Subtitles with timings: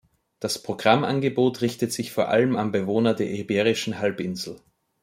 [0.39, 4.59] Das Programmangebot richtet sich vor allem an Bewohner der Iberischen Halbinsel.